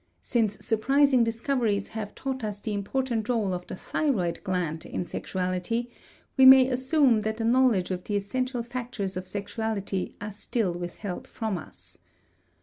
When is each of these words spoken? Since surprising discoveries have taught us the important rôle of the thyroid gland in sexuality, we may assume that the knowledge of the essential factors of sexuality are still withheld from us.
Since 0.23 0.65
surprising 0.65 1.23
discoveries 1.23 1.89
have 1.89 2.15
taught 2.15 2.43
us 2.43 2.59
the 2.59 2.73
important 2.73 3.27
rôle 3.27 3.53
of 3.53 3.67
the 3.67 3.75
thyroid 3.75 4.39
gland 4.43 4.83
in 4.83 5.05
sexuality, 5.05 5.91
we 6.37 6.43
may 6.43 6.67
assume 6.69 7.21
that 7.21 7.37
the 7.37 7.45
knowledge 7.45 7.91
of 7.91 8.05
the 8.05 8.15
essential 8.15 8.63
factors 8.63 9.15
of 9.15 9.27
sexuality 9.27 10.15
are 10.19 10.31
still 10.31 10.73
withheld 10.73 11.27
from 11.27 11.55
us. 11.59 11.99